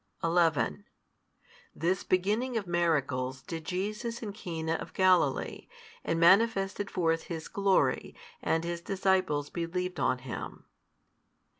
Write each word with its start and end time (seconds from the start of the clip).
|157 0.23 0.27
11 0.31 0.85
This 1.75 2.03
beginning 2.03 2.57
of 2.57 2.65
miracles 2.65 3.43
did 3.43 3.63
Jesus 3.65 4.23
in 4.23 4.33
Cana 4.33 4.73
of 4.73 4.95
Galilee, 4.95 5.67
and 6.03 6.19
manifested 6.19 6.89
forth 6.89 7.25
His 7.25 7.47
glory, 7.47 8.15
and 8.41 8.63
His 8.63 8.81
disciples 8.81 9.51
believed 9.51 9.99
on 9.99 10.17
Him. 10.17 10.65